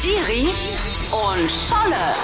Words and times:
Schiri 0.00 0.48
und 1.10 1.50
Scholle. 1.50 2.14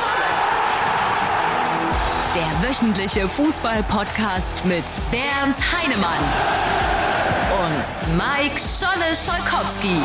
Der 2.35 2.67
wöchentliche 2.67 3.29
Fußball-Podcast 3.29 4.65
mit 4.65 4.85
Bernd 5.11 5.57
Heinemann 5.77 6.25
und 7.61 8.17
Mike 8.17 8.59
Scholle 8.59 9.15
Scholkowski. 9.15 10.01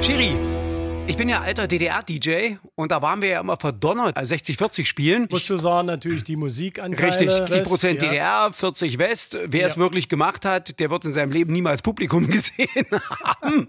Schiri, 0.00 0.38
ich 1.08 1.16
bin 1.16 1.28
ja 1.28 1.40
alter 1.40 1.66
DDR-DJ 1.68 2.56
und 2.74 2.90
da 2.90 3.02
waren 3.02 3.20
wir 3.20 3.28
ja 3.28 3.40
immer 3.40 3.56
verdonnert, 3.56 4.16
60-40 4.16 4.86
spielen. 4.86 5.26
Musst 5.30 5.50
du 5.50 5.56
sagen, 5.58 5.86
natürlich 5.86 6.24
die 6.24 6.36
Musikanteile. 6.36 7.10
Richtig, 7.10 7.30
70 7.30 7.64
Prozent 7.64 8.02
ja. 8.02 8.08
DDR, 8.08 8.50
40 8.52 8.98
West. 8.98 9.36
Wer 9.46 9.60
Ja. 9.62 9.66
es 9.66 9.76
wirklich 9.76 10.08
gemacht 10.08 10.44
hat, 10.44 10.78
der 10.80 10.90
wird 10.90 11.04
in 11.04 11.12
seinem 11.12 11.30
Leben 11.32 11.52
niemals 11.52 11.82
Publikum 11.82 12.26
gesehen 12.30 12.66
haben. 13.40 13.68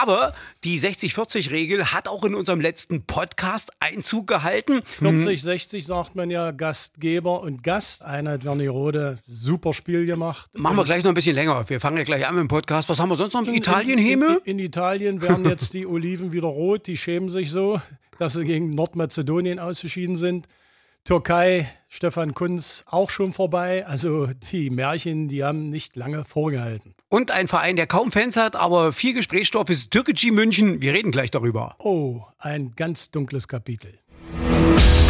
Aber 0.00 0.32
die 0.64 0.78
60-40-Regel 0.80 1.92
hat 1.92 2.08
auch 2.08 2.24
in 2.24 2.34
unserem 2.34 2.60
letzten 2.60 3.02
Podcast 3.04 3.70
Einzug 3.80 4.26
gehalten. 4.26 4.80
40, 4.84 5.42
60 5.42 5.84
sagt 5.86 6.14
man 6.14 6.30
ja 6.30 6.52
Gastgeber 6.52 7.42
und 7.42 7.62
Gast. 7.64 8.04
Einheit 8.04 8.44
Wernigerode, 8.44 9.18
super 9.26 9.72
Spiel 9.74 10.06
gemacht. 10.06 10.48
Machen 10.54 10.76
wir 10.76 10.84
gleich 10.84 11.02
noch 11.04 11.10
ein 11.10 11.14
bisschen 11.14 11.34
länger. 11.34 11.68
Wir 11.68 11.80
fangen 11.80 11.98
ja 11.98 12.04
gleich 12.04 12.26
an 12.26 12.34
mit 12.36 12.42
dem 12.42 12.48
Podcast. 12.48 12.88
Was 12.88 12.98
haben 12.98 13.10
wir 13.10 13.16
sonst 13.16 13.34
noch? 13.34 13.46
Italien, 13.46 13.98
in, 13.98 14.04
Heme? 14.04 14.40
in, 14.44 14.58
in 14.58 14.64
Italien 14.64 15.20
werden 15.20 15.44
jetzt 15.46 15.74
die 15.74 15.86
Oliven 15.86 16.32
wieder 16.32 16.46
rot. 16.48 16.67
Die 16.76 16.96
schämen 16.96 17.28
sich 17.28 17.50
so, 17.50 17.80
dass 18.18 18.34
sie 18.34 18.44
gegen 18.44 18.70
Nordmazedonien 18.70 19.58
ausgeschieden 19.58 20.16
sind. 20.16 20.48
Türkei, 21.04 21.70
Stefan 21.88 22.34
Kunz 22.34 22.84
auch 22.86 23.08
schon 23.08 23.32
vorbei. 23.32 23.86
Also 23.86 24.26
die 24.52 24.68
Märchen, 24.68 25.28
die 25.28 25.42
haben 25.42 25.70
nicht 25.70 25.96
lange 25.96 26.24
vorgehalten. 26.24 26.94
Und 27.08 27.30
ein 27.30 27.48
Verein, 27.48 27.76
der 27.76 27.86
kaum 27.86 28.12
Fans 28.12 28.36
hat, 28.36 28.56
aber 28.56 28.92
viel 28.92 29.14
Gesprächsstoff 29.14 29.70
ist 29.70 29.90
Türkgücü 29.90 30.30
München. 30.30 30.82
Wir 30.82 30.92
reden 30.92 31.10
gleich 31.10 31.30
darüber. 31.30 31.76
Oh, 31.78 32.20
ein 32.38 32.74
ganz 32.76 33.10
dunkles 33.10 33.48
Kapitel. 33.48 33.98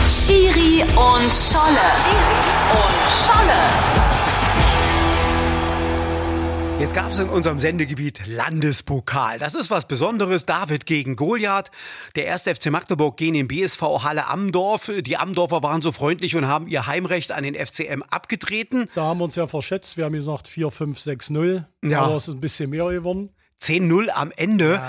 Schiri 0.08 0.82
und 0.82 1.34
Scholle. 1.34 1.88
und 2.70 2.98
Scholle. 3.26 4.27
Jetzt 6.78 6.94
gab 6.94 7.10
es 7.10 7.18
in 7.18 7.28
unserem 7.28 7.58
Sendegebiet 7.58 8.24
Landespokal. 8.28 9.40
Das 9.40 9.56
ist 9.56 9.68
was 9.68 9.88
Besonderes. 9.88 10.46
David 10.46 10.86
gegen 10.86 11.16
Goliath. 11.16 11.72
Der 12.14 12.26
erste 12.26 12.54
FC 12.54 12.66
Magdeburg 12.66 13.16
gegen 13.16 13.34
den 13.34 13.48
BSV 13.48 13.82
Halle 14.04 14.28
Amdorf. 14.28 14.88
Die 15.00 15.16
Amdorfer 15.16 15.64
waren 15.64 15.82
so 15.82 15.90
freundlich 15.90 16.36
und 16.36 16.46
haben 16.46 16.68
ihr 16.68 16.86
Heimrecht 16.86 17.32
an 17.32 17.42
den 17.42 17.56
FCM 17.56 18.04
abgetreten. 18.08 18.88
Da 18.94 19.02
haben 19.02 19.18
wir 19.18 19.24
uns 19.24 19.34
ja 19.34 19.48
verschätzt. 19.48 19.96
Wir 19.96 20.04
haben 20.04 20.12
gesagt 20.12 20.46
4, 20.46 20.70
5, 20.70 21.00
6, 21.00 21.30
0. 21.30 21.66
Ja. 21.82 22.02
Aber 22.02 22.14
es 22.14 22.28
ist 22.28 22.34
ein 22.34 22.40
bisschen 22.40 22.70
mehr 22.70 22.84
geworden. 22.84 23.30
10-0 23.60 24.10
am 24.10 24.30
Ende. 24.36 24.80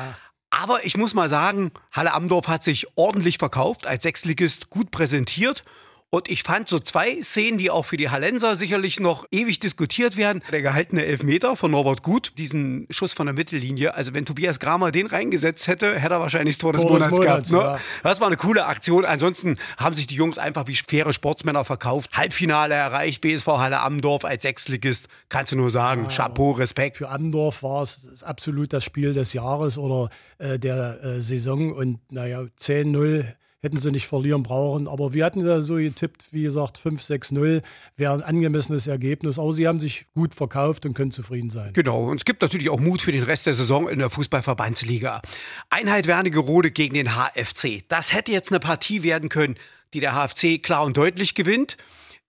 Aber 0.52 0.86
ich 0.86 0.96
muss 0.96 1.16
mal 1.16 1.28
sagen, 1.28 1.72
Halle 1.92 2.14
Amdorf 2.14 2.48
hat 2.48 2.64
sich 2.64 2.86
ordentlich 2.98 3.40
verkauft, 3.40 3.88
als 3.88 4.04
Sechsligist 4.04 4.70
gut 4.70 4.92
präsentiert. 4.92 5.64
Und 6.12 6.28
ich 6.28 6.42
fand 6.42 6.68
so 6.68 6.80
zwei 6.80 7.22
Szenen, 7.22 7.60
die 7.60 7.70
auch 7.70 7.86
für 7.86 7.96
die 7.96 8.10
Hallenser 8.10 8.56
sicherlich 8.56 9.00
noch 9.00 9.26
ewig 9.30 9.60
diskutiert 9.60 10.18
werden. 10.18 10.42
Der 10.52 10.64
gehaltene 10.64 11.06
Elfmeter 11.06 11.56
von 11.56 11.70
Norbert 11.70 12.02
Gut, 12.02 12.34
diesen 12.40 12.88
Schuss 12.90 13.14
von 13.14 13.28
der 13.28 13.36
Mittellinie. 13.36 13.94
Also 13.94 14.16
wenn 14.16 14.26
Tobias 14.26 14.60
Kramer 14.60 14.90
den 14.92 15.06
reingesetzt 15.06 15.68
hätte, 15.68 16.00
hätte 16.00 16.16
er 16.16 16.20
wahrscheinlich 16.20 16.56
das 16.56 16.62
Tor 16.62 16.74
des 16.74 16.82
Tor 16.82 16.98
des 16.98 17.10
Monats 17.10 17.22
gehabt. 17.22 17.52
Monats, 17.52 17.52
Ne? 17.52 17.78
ja. 17.78 17.80
Das 18.02 18.20
war 18.20 18.26
eine 18.26 18.38
coole 18.38 18.66
Aktion. 18.66 19.06
Ansonsten 19.06 19.58
haben 19.78 19.96
sich 19.96 20.08
die 20.08 20.16
Jungs 20.16 20.40
einfach 20.40 20.66
wie 20.66 20.76
faire 20.76 21.14
Sportsmänner 21.14 21.64
verkauft. 21.64 22.10
Halbfinale 22.18 22.74
erreicht, 22.74 23.22
BSV 23.22 23.46
Halle 23.46 23.82
Amdorf 23.82 24.26
als 24.26 24.42
Sechsligist. 24.42 25.10
Kannst 25.30 25.52
du 25.52 25.58
nur 25.58 25.70
sagen, 25.70 26.08
Chapeau, 26.08 26.54
Respekt. 26.54 26.98
Für 26.98 27.10
Amdorf 27.10 27.62
war 27.62 27.84
es 27.84 28.24
absolut 28.24 28.74
das 28.74 28.84
Spiel 28.84 29.14
des 29.14 29.34
Jahres 29.34 29.78
oder 29.78 30.10
äh, 30.40 30.58
der 30.58 31.04
äh, 31.04 31.22
Saison. 31.22 31.72
Und 31.72 32.00
naja, 32.12 32.46
10-0 32.58 33.26
hätten 33.62 33.78
sie 33.78 33.92
nicht 33.92 34.08
verlieren 34.08 34.44
brauchen. 34.44 34.88
Aber 34.88 35.14
wir 35.14 35.26
hatten 35.26 35.44
da 35.44 35.62
so 35.62 35.76
getippt, 35.76 36.28
wie 36.32 36.44
gesagt, 36.44 36.80
5-6-0 36.80 37.62
wäre 37.98 38.14
ein 38.14 38.24
angemessenes 38.24 38.88
Ergebnis. 38.88 39.38
Aber 39.38 39.54
sie 39.54 39.68
haben 39.68 39.80
sich 39.80 40.06
gut 40.14 40.34
verkauft 40.34 40.86
und 40.86 40.94
können 40.94 41.12
zufrieden 41.12 41.50
sein. 41.50 41.74
Genau, 41.74 42.10
und 42.10 42.18
es 42.18 42.26
gibt 42.26 42.42
natürlich 42.42 42.70
auch 42.70 42.80
Mut 42.80 43.02
für 43.02 43.12
den 43.12 43.24
Rest 43.24 43.46
der 43.46 43.54
Saison 43.54 43.90
in 43.90 44.00
der 44.00 44.10
Fußballverbandsliga. 44.10 45.22
Einheit 45.70 46.08
Wernigerode 46.08 46.72
gegen 46.72 46.96
den 46.96 47.10
HFC. 47.16 47.84
Das 47.88 48.14
hätte 48.14 48.32
jetzt 48.32 48.52
eine 48.52 48.60
Partie 48.60 49.04
werden 49.04 49.30
können, 49.30 49.56
die 49.94 50.00
der 50.00 50.14
HFC 50.14 50.62
klar 50.62 50.84
und 50.84 50.98
deutlich 50.98 51.36
gewinnt. 51.36 51.78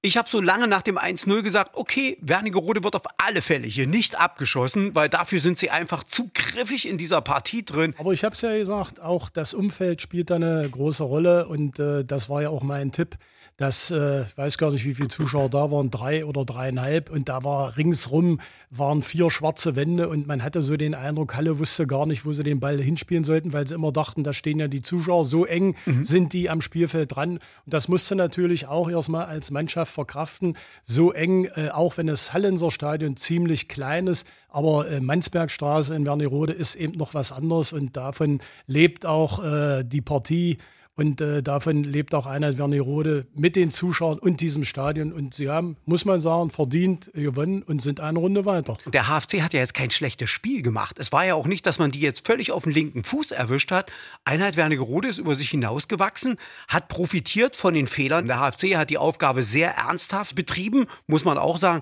Ich 0.02 0.16
habe 0.16 0.30
so 0.30 0.40
lange 0.40 0.66
nach 0.66 0.80
dem 0.80 0.96
1-0 0.96 1.42
gesagt, 1.42 1.72
okay, 1.74 2.16
Wernigerode 2.22 2.82
wird 2.82 2.96
auf 2.96 3.02
alle 3.18 3.42
Fälle 3.42 3.66
hier 3.66 3.86
nicht 3.86 4.18
abgeschossen, 4.18 4.94
weil 4.94 5.10
dafür 5.10 5.40
sind 5.40 5.58
sie 5.58 5.68
einfach 5.68 6.04
zu 6.04 6.30
griffig 6.32 6.88
in 6.88 6.96
dieser 6.96 7.20
Partie 7.20 7.66
drin. 7.66 7.94
Aber 7.98 8.14
ich 8.14 8.24
habe 8.24 8.34
es 8.34 8.40
ja 8.40 8.56
gesagt, 8.56 8.98
auch 8.98 9.28
das 9.28 9.52
Umfeld 9.52 10.00
spielt 10.00 10.30
da 10.30 10.36
eine 10.36 10.66
große 10.70 11.02
Rolle 11.02 11.48
und 11.48 11.78
äh, 11.78 12.02
das 12.02 12.30
war 12.30 12.40
ja 12.40 12.48
auch 12.48 12.62
mein 12.62 12.92
Tipp, 12.92 13.18
dass, 13.58 13.90
äh, 13.90 14.22
ich 14.22 14.38
weiß 14.38 14.56
gar 14.56 14.70
nicht, 14.70 14.86
wie 14.86 14.94
viele 14.94 15.08
Zuschauer 15.08 15.50
da 15.50 15.70
waren, 15.70 15.90
drei 15.90 16.24
oder 16.24 16.46
dreieinhalb 16.46 17.10
und 17.10 17.28
da 17.28 17.44
war 17.44 17.76
ringsrum 17.76 18.40
waren 18.70 19.02
vier 19.02 19.28
schwarze 19.28 19.76
Wände 19.76 20.08
und 20.08 20.26
man 20.26 20.42
hatte 20.42 20.62
so 20.62 20.78
den 20.78 20.94
Eindruck, 20.94 21.34
Halle 21.34 21.58
wusste 21.58 21.86
gar 21.86 22.06
nicht, 22.06 22.24
wo 22.24 22.32
sie 22.32 22.42
den 22.42 22.58
Ball 22.58 22.80
hinspielen 22.80 23.24
sollten, 23.24 23.52
weil 23.52 23.68
sie 23.68 23.74
immer 23.74 23.92
dachten, 23.92 24.24
da 24.24 24.32
stehen 24.32 24.60
ja 24.60 24.68
die 24.68 24.80
Zuschauer, 24.80 25.26
so 25.26 25.44
eng 25.44 25.76
sind 26.02 26.32
die 26.32 26.48
am 26.48 26.62
Spielfeld 26.62 27.14
dran 27.14 27.32
und 27.32 27.40
das 27.66 27.88
musste 27.88 28.14
natürlich 28.14 28.66
auch 28.66 28.90
erstmal 28.90 29.26
als 29.26 29.50
Mannschaft 29.50 29.89
verkraften, 29.90 30.56
so 30.82 31.12
eng, 31.12 31.44
äh, 31.44 31.70
auch 31.70 31.96
wenn 31.96 32.06
das 32.06 32.32
Hallenser 32.32 32.70
Stadion 32.70 33.16
ziemlich 33.16 33.68
klein 33.68 34.06
ist, 34.06 34.26
aber 34.48 34.88
äh, 34.90 35.00
Mansbergstraße 35.00 35.94
in 35.94 36.06
Wernigerode 36.06 36.52
ist 36.52 36.74
eben 36.74 36.98
noch 36.98 37.14
was 37.14 37.32
anderes 37.32 37.72
und 37.72 37.96
davon 37.96 38.40
lebt 38.66 39.06
auch 39.06 39.44
äh, 39.44 39.84
die 39.84 40.00
Partie 40.00 40.58
und 40.96 41.20
äh, 41.20 41.42
davon 41.42 41.82
lebt 41.82 42.14
auch 42.14 42.26
Einheit 42.26 42.58
Wernigerode 42.58 43.26
mit 43.34 43.56
den 43.56 43.70
Zuschauern 43.70 44.18
und 44.18 44.40
diesem 44.40 44.64
Stadion. 44.64 45.12
Und 45.12 45.32
sie 45.32 45.48
haben, 45.48 45.76
muss 45.86 46.04
man 46.04 46.20
sagen, 46.20 46.50
verdient 46.50 47.10
gewonnen 47.14 47.62
und 47.62 47.80
sind 47.80 48.00
eine 48.00 48.18
Runde 48.18 48.44
weiter. 48.44 48.76
Der 48.92 49.08
HFC 49.08 49.40
hat 49.40 49.54
ja 49.54 49.60
jetzt 49.60 49.72
kein 49.72 49.90
schlechtes 49.90 50.28
Spiel 50.28 50.60
gemacht. 50.62 50.98
Es 50.98 51.10
war 51.10 51.24
ja 51.24 51.34
auch 51.36 51.46
nicht, 51.46 51.64
dass 51.64 51.78
man 51.78 51.90
die 51.90 52.00
jetzt 52.00 52.26
völlig 52.26 52.52
auf 52.52 52.64
den 52.64 52.72
linken 52.72 53.04
Fuß 53.04 53.30
erwischt 53.30 53.70
hat. 53.70 53.90
Einheit 54.24 54.56
Wernigerode 54.56 55.08
ist 55.08 55.18
über 55.18 55.34
sich 55.34 55.48
hinausgewachsen, 55.50 56.36
hat 56.68 56.88
profitiert 56.88 57.56
von 57.56 57.72
den 57.72 57.86
Fehlern. 57.86 58.26
Der 58.26 58.40
HFC 58.40 58.76
hat 58.76 58.90
die 58.90 58.98
Aufgabe 58.98 59.42
sehr 59.42 59.70
ernsthaft 59.76 60.34
betrieben, 60.34 60.86
muss 61.06 61.24
man 61.24 61.38
auch 61.38 61.56
sagen. 61.56 61.80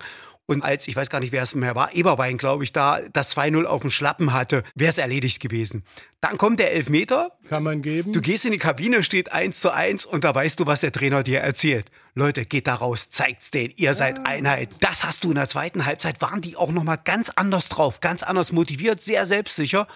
Und 0.50 0.64
als, 0.64 0.88
ich 0.88 0.97
weiß 0.97 1.10
gar 1.10 1.20
nicht, 1.20 1.31
wer 1.31 1.42
es 1.42 1.54
mehr 1.54 1.75
war, 1.75 1.94
Eberwein, 1.94 2.38
glaube 2.38 2.64
ich, 2.64 2.72
da 2.72 3.00
das 3.12 3.36
2-0 3.36 3.64
auf 3.64 3.82
dem 3.82 3.91
Schlappen 3.91 4.32
hatte, 4.32 4.64
wäre 4.75 4.88
es 4.88 4.97
erledigt 4.97 5.41
gewesen. 5.41 5.84
Dann 6.22 6.38
kommt 6.38 6.59
der 6.59 6.72
Elfmeter. 6.72 7.32
Kann 7.50 7.62
man 7.62 7.82
geben. 7.82 8.12
Du 8.12 8.22
gehst 8.22 8.47
in 8.47 8.53
die 8.53 8.59
Kabine, 8.59 9.03
steht 9.03 9.31
1 9.31 9.60
zu 9.60 9.70
1 9.70 10.06
und 10.06 10.25
da 10.25 10.34
weißt 10.34 10.59
du, 10.59 10.64
was 10.64 10.81
der 10.81 10.91
Trainer 10.91 11.22
dir 11.22 11.41
erzählt. 11.41 11.91
Leute, 12.14 12.47
geht 12.47 12.66
da 12.66 12.76
raus, 12.76 13.10
zeigt's 13.10 13.50
denen, 13.50 13.75
ihr 13.76 13.92
seid 13.92 14.26
Einheit. 14.26 14.78
Das 14.81 15.04
hast 15.04 15.22
du 15.22 15.28
in 15.28 15.34
der 15.34 15.48
zweiten 15.48 15.84
Halbzeit, 15.84 16.22
waren 16.22 16.41
die 16.41 16.56
auch 16.56 16.72
nochmal 16.72 16.98
ganz 17.04 17.28
anders 17.28 17.69
drauf, 17.69 18.00
ganz 18.00 18.22
anders 18.22 18.50
motiviert, 18.50 19.03
sehr 19.03 19.26
selbstsicher. 19.26 19.86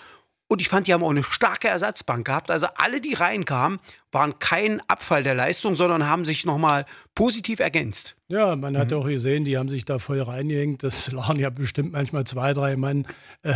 Und 0.53 0.61
ich 0.61 0.69
fand, 0.69 0.87
die 0.87 0.93
haben 0.93 1.03
auch 1.03 1.09
eine 1.09 1.25
starke 1.25 1.69
Ersatzbank 1.69 2.27
gehabt. 2.27 2.51
Also 2.51 2.67
alle, 2.77 3.01
die 3.01 3.15
reinkamen, 3.15 3.79
waren 4.11 4.39
kein 4.39 4.83
Abfall 4.89 5.23
der 5.23 5.35
Leistung, 5.35 5.75
sondern 5.75 6.07
haben 6.07 6.27
sich 6.27 6.45
nochmal 6.45 6.85
positiv 7.15 7.59
ergänzt. 7.61 8.15
Ja, 8.29 8.55
man 8.57 8.75
Mhm. 8.75 8.79
hat 8.79 8.93
auch 8.93 9.07
gesehen, 9.07 9.45
die 9.45 9.57
haben 9.57 9.71
sich 9.71 9.87
da 9.87 9.99
voll 9.99 10.21
reingehängt. 10.21 10.83
Das 10.83 11.11
lagen 11.13 11.39
ja 11.39 11.49
bestimmt 11.49 11.93
manchmal 11.93 12.25
zwei, 12.25 12.53
drei 12.53 12.77
Mann 12.77 13.07
äh, 13.43 13.55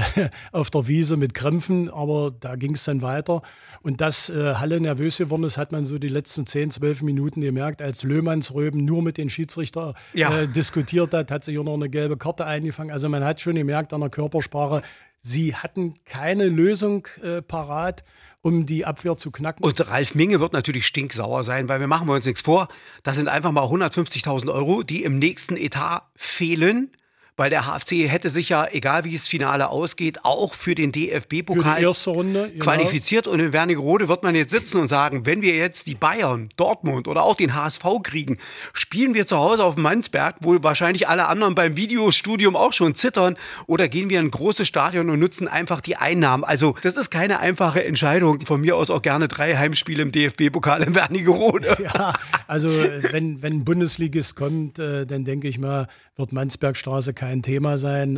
auf 0.52 0.70
der 0.70 0.88
Wiese 0.88 1.18
mit 1.18 1.34
Krämpfen, 1.34 1.90
aber 1.90 2.30
da 2.40 2.56
ging 2.56 2.72
es 2.74 2.84
dann 2.84 3.02
weiter. 3.02 3.42
Und 3.82 4.00
dass 4.00 4.30
äh, 4.30 4.54
Halle 4.54 4.80
nervös 4.80 5.18
geworden 5.18 5.44
ist, 5.44 5.58
hat 5.58 5.72
man 5.72 5.84
so 5.84 5.98
die 5.98 6.08
letzten 6.08 6.46
10, 6.46 6.70
12 6.70 7.02
Minuten 7.02 7.42
gemerkt, 7.42 7.82
als 7.82 8.02
Löhmannsröben 8.02 8.82
nur 8.82 9.02
mit 9.02 9.18
den 9.18 9.28
Schiedsrichter 9.28 9.92
Ja. 10.14 10.34
äh, 10.40 10.48
diskutiert 10.48 11.12
hat, 11.12 11.30
hat 11.30 11.44
sich 11.44 11.58
auch 11.58 11.64
noch 11.64 11.74
eine 11.74 11.90
gelbe 11.90 12.16
Karte 12.16 12.46
eingefangen. 12.46 12.90
Also 12.92 13.10
man 13.10 13.22
hat 13.22 13.42
schon 13.42 13.56
gemerkt 13.56 13.92
an 13.92 14.00
der 14.00 14.08
Körpersprache, 14.08 14.80
sie 15.26 15.56
hatten 15.56 15.94
keine 16.04 16.46
Lösung 16.46 17.08
äh, 17.22 17.42
parat, 17.42 18.04
um 18.42 18.64
die 18.64 18.86
Abwehr 18.86 19.16
zu 19.16 19.32
knacken. 19.32 19.64
Und 19.64 19.88
Ralf 19.88 20.14
Minge 20.14 20.38
wird 20.38 20.52
natürlich 20.52 20.86
stinksauer 20.86 21.42
sein, 21.42 21.68
weil 21.68 21.80
wir 21.80 21.88
machen 21.88 22.08
uns 22.08 22.26
nichts 22.26 22.42
vor. 22.42 22.68
Das 23.02 23.16
sind 23.16 23.28
einfach 23.28 23.50
mal 23.50 23.64
150.000 23.64 24.52
Euro, 24.52 24.82
die 24.82 25.02
im 25.02 25.18
nächsten 25.18 25.56
Etat 25.56 26.02
fehlen. 26.14 26.92
Weil 27.36 27.50
der 27.50 27.66
HFC 27.66 28.08
hätte 28.08 28.30
sich 28.30 28.48
ja, 28.48 28.66
egal 28.70 29.04
wie 29.04 29.12
das 29.12 29.28
Finale 29.28 29.68
ausgeht, 29.68 30.24
auch 30.24 30.54
für 30.54 30.74
den 30.74 30.90
DFB-Pokal 30.92 31.80
genau. 31.80 32.46
qualifiziert. 32.58 33.26
Und 33.26 33.40
in 33.40 33.52
Wernigerode 33.52 34.08
wird 34.08 34.22
man 34.22 34.34
jetzt 34.34 34.50
sitzen 34.50 34.80
und 34.80 34.88
sagen, 34.88 35.26
wenn 35.26 35.42
wir 35.42 35.54
jetzt 35.54 35.86
die 35.86 35.94
Bayern, 35.94 36.48
Dortmund 36.56 37.08
oder 37.08 37.24
auch 37.24 37.36
den 37.36 37.54
HSV 37.54 37.84
kriegen, 38.02 38.38
spielen 38.72 39.12
wir 39.12 39.26
zu 39.26 39.36
Hause 39.36 39.64
auf 39.64 39.76
Mansberg, 39.76 40.36
wo 40.40 40.56
wahrscheinlich 40.62 41.08
alle 41.08 41.26
anderen 41.26 41.54
beim 41.54 41.76
Videostudium 41.76 42.56
auch 42.56 42.72
schon 42.72 42.94
zittern, 42.94 43.36
oder 43.66 43.88
gehen 43.88 44.08
wir 44.08 44.18
in 44.18 44.26
ein 44.26 44.30
großes 44.30 44.66
Stadion 44.66 45.10
und 45.10 45.18
nutzen 45.18 45.46
einfach 45.46 45.82
die 45.82 45.96
Einnahmen. 45.96 46.42
Also 46.42 46.74
das 46.82 46.96
ist 46.96 47.10
keine 47.10 47.38
einfache 47.40 47.84
Entscheidung. 47.84 48.40
Von 48.46 48.62
mir 48.62 48.76
aus 48.76 48.90
auch 48.90 49.02
gerne 49.02 49.28
drei 49.28 49.56
Heimspiele 49.56 50.02
im 50.02 50.12
DFB-Pokal 50.12 50.82
in 50.84 50.94
Wernigerode. 50.94 51.76
Ja, 51.86 52.14
also 52.48 52.68
wenn, 52.68 53.42
wenn 53.42 53.58
ein 53.58 53.64
Bundesligist 53.64 54.34
kommt, 54.34 54.78
äh, 54.78 55.06
dann 55.06 55.24
denke 55.24 55.46
ich 55.46 55.58
mal, 55.58 55.86
wird 56.16 56.32
Mansbergstraße 56.32 57.14
kein 57.14 57.25
Thema 57.42 57.78
sein. 57.78 58.16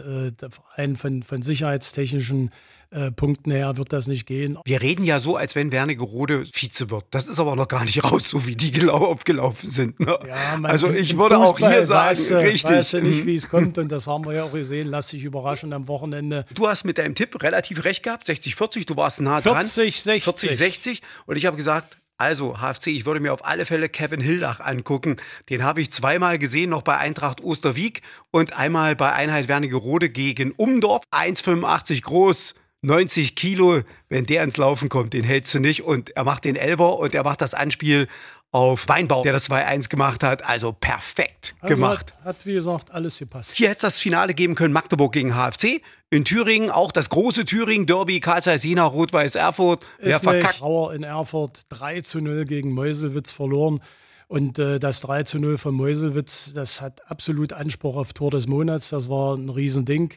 Äh, 0.78 0.88
von, 0.96 1.22
von 1.22 1.42
sicherheitstechnischen 1.42 2.50
äh, 2.90 3.10
Punkten 3.10 3.50
her 3.50 3.76
wird 3.76 3.92
das 3.92 4.06
nicht 4.06 4.24
gehen. 4.26 4.56
Wir 4.64 4.80
reden 4.80 5.04
ja 5.04 5.20
so, 5.20 5.36
als 5.36 5.54
wenn 5.54 5.72
Wernigerode 5.72 6.44
Vize 6.50 6.88
wird. 6.90 7.04
Das 7.10 7.26
ist 7.28 7.38
aber 7.38 7.54
noch 7.54 7.68
gar 7.68 7.84
nicht 7.84 8.02
raus, 8.02 8.30
so 8.30 8.46
wie 8.46 8.56
die 8.56 8.70
gelau 8.70 8.94
aufgelaufen 8.96 9.70
sind. 9.70 10.00
Ne? 10.00 10.18
Ja, 10.26 10.56
man- 10.58 10.70
also 10.70 10.90
ich 10.90 11.18
würde 11.18 11.36
auch 11.36 11.52
Fußball 11.52 11.72
hier 11.72 11.84
sagen, 11.84 12.10
weißt 12.18 12.30
du- 12.30 12.38
richtig. 12.40 12.70
Weißt 12.70 12.92
du 12.94 13.00
nicht, 13.02 13.22
Mhm. 13.24 13.26
wie 13.26 13.34
es 13.34 13.48
kommt 13.50 13.76
und 13.78 13.88
das 13.92 14.06
haben 14.06 14.24
wir 14.24 14.32
ja 14.32 14.44
auch 14.44 14.52
gesehen. 14.52 14.88
Lass 14.88 15.08
dich 15.08 15.24
überraschen 15.24 15.72
am 15.74 15.86
Wochenende. 15.86 16.46
Du 16.54 16.66
hast 16.66 16.84
mit 16.84 16.96
deinem 16.96 17.14
Tipp 17.14 17.42
relativ 17.42 17.84
recht 17.84 18.02
gehabt, 18.02 18.26
60-40, 18.26 18.86
du 18.86 18.96
warst 18.96 19.20
nah 19.20 19.40
dran. 19.42 19.66
40-60. 19.66 20.24
40-60 20.24 21.00
und 21.26 21.36
ich 21.36 21.44
habe 21.44 21.56
gesagt, 21.58 21.98
also 22.18 22.58
HFC, 22.58 22.88
ich 22.88 23.06
würde 23.06 23.20
mir 23.20 23.32
auf 23.32 23.44
alle 23.44 23.64
Fälle 23.64 23.88
Kevin 23.88 24.20
Hildach 24.20 24.58
angucken. 24.58 25.16
Den 25.48 25.62
habe 25.62 25.80
ich 25.80 25.92
zweimal 25.92 26.38
gesehen, 26.38 26.70
noch 26.70 26.82
bei 26.82 26.96
Eintracht 26.96 27.40
Osterwieck 27.40 28.02
und 28.32 28.56
einmal 28.58 28.96
bei 28.96 29.12
Einheit 29.12 29.46
Wernigerode 29.46 30.10
gegen 30.10 30.50
Umdorf. 30.50 31.04
1,85 31.12 32.02
groß, 32.02 32.54
90 32.82 33.36
Kilo. 33.36 33.82
Wenn 34.08 34.26
der 34.26 34.42
ins 34.42 34.56
Laufen 34.56 34.88
kommt, 34.88 35.12
den 35.12 35.22
hältst 35.22 35.54
du 35.54 35.60
nicht. 35.60 35.84
Und 35.84 36.10
er 36.10 36.24
macht 36.24 36.44
den 36.44 36.56
Elver 36.56 36.98
und 36.98 37.14
er 37.14 37.22
macht 37.22 37.40
das 37.40 37.54
Anspiel 37.54 38.08
auf 38.50 38.88
Weinbau, 38.88 39.22
der 39.22 39.32
das 39.32 39.50
2-1 39.50 39.88
gemacht 39.88 40.22
hat. 40.22 40.44
Also 40.48 40.72
perfekt 40.72 41.54
Also 41.60 41.74
gemacht. 41.74 42.14
Hat, 42.18 42.24
hat, 42.24 42.46
wie 42.46 42.54
gesagt, 42.54 42.90
alles 42.90 43.18
gepasst. 43.18 43.54
Hier 43.56 43.68
hätte 43.68 43.86
es 43.86 43.94
das 43.94 43.98
Finale 43.98 44.34
geben 44.34 44.54
können, 44.54 44.72
Magdeburg 44.72 45.12
gegen 45.12 45.34
HFC. 45.34 45.82
In 46.10 46.24
Thüringen 46.24 46.70
auch 46.70 46.90
das 46.90 47.10
große 47.10 47.44
Thüringen-Derby, 47.44 48.20
Karl 48.20 48.42
Zeiss 48.42 48.64
Jena, 48.64 48.84
Rot-Weiß 48.84 49.34
Erfurt. 49.34 49.84
Wer 49.98 50.16
ist 50.16 50.24
verkackt? 50.24 50.58
Trauer 50.58 50.94
in 50.94 51.02
Erfurt 51.02 51.62
3 51.68 52.00
zu 52.00 52.20
0 52.20 52.46
gegen 52.46 52.72
Meuselwitz 52.72 53.30
verloren. 53.30 53.80
Und 54.28 54.58
äh, 54.58 54.78
das 54.78 55.00
3 55.00 55.24
zu 55.24 55.38
0 55.38 55.58
von 55.58 55.74
Meuselwitz, 55.74 56.52
das 56.54 56.80
hat 56.80 57.02
absolut 57.10 57.52
Anspruch 57.52 57.96
auf 57.96 58.12
Tor 58.12 58.30
des 58.30 58.46
Monats. 58.46 58.90
Das 58.90 59.10
war 59.10 59.34
ein 59.34 59.50
Riesending. 59.50 60.14